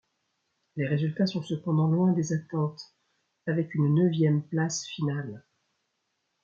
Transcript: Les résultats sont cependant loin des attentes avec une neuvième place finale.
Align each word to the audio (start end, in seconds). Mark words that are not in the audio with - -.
Les 0.77 0.87
résultats 0.87 1.27
sont 1.27 1.43
cependant 1.43 1.87
loin 1.87 2.11
des 2.11 2.33
attentes 2.33 2.95
avec 3.45 3.75
une 3.75 3.93
neuvième 3.93 4.41
place 4.41 4.83
finale. 4.87 5.45